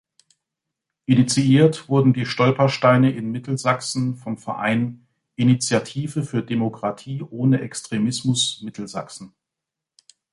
Initiiert 1.05 1.87
wurden 1.87 2.11
die 2.11 2.25
Stolpersteine 2.25 3.11
in 3.11 3.29
Mittelsachsen 3.29 4.15
vom 4.15 4.35
Verein 4.35 5.05
„Initiative 5.35 6.23
für 6.23 6.41
Demokratie 6.41 7.21
ohne 7.21 7.61
Extremismus 7.61 8.63
Mittelsachsen“. 8.63 9.35